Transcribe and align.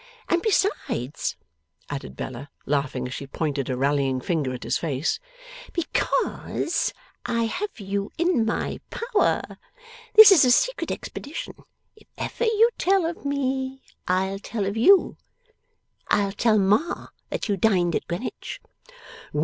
And 0.29 0.41
besides,' 0.41 1.35
added 1.87 2.15
Bella, 2.15 2.49
laughing 2.65 3.07
as 3.07 3.13
she 3.13 3.27
pointed 3.27 3.69
a 3.69 3.77
rallying 3.77 4.19
finger 4.19 4.51
at 4.51 4.63
his 4.63 4.79
face, 4.79 5.19
'because 5.73 6.91
I 7.23 7.43
have 7.43 7.71
got 7.75 7.81
you 7.81 8.11
in 8.17 8.43
my 8.43 8.79
power. 8.89 9.43
This 10.15 10.31
is 10.31 10.43
a 10.43 10.49
secret 10.49 10.89
expedition. 10.89 11.53
If 11.95 12.07
ever 12.17 12.45
you 12.45 12.71
tell 12.79 13.05
of 13.05 13.25
me, 13.25 13.83
I'll 14.07 14.39
tell 14.39 14.65
of 14.65 14.75
you. 14.75 15.17
I'll 16.07 16.31
tell 16.31 16.57
Ma 16.57 17.09
that 17.29 17.47
you 17.47 17.55
dined 17.55 17.93
at 17.95 18.07
Greenwich. 18.07 18.59